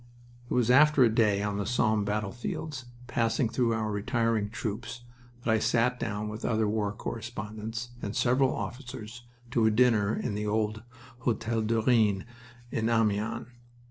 It 0.49 0.55
was 0.55 0.71
after 0.71 1.03
a 1.03 1.13
day 1.13 1.43
on 1.43 1.57
the 1.59 1.65
Somme 1.67 2.03
battlefields, 2.05 2.85
passing 3.05 3.49
through 3.49 3.73
our 3.75 3.91
retiring 3.91 4.49
troops, 4.49 5.01
that 5.43 5.51
I 5.51 5.59
sat 5.59 5.99
down, 5.99 6.27
with 6.27 6.43
other 6.43 6.67
war 6.67 6.91
correspondents 6.91 7.89
and 8.01 8.15
several 8.15 8.51
officers, 8.51 9.21
to 9.51 9.67
a 9.67 9.69
dinner 9.69 10.15
in 10.15 10.33
the 10.33 10.47
old 10.47 10.81
Hotel 11.19 11.61
du 11.61 11.81
Rhin 11.83 12.25
in 12.71 12.89
Amiens. 12.89 13.45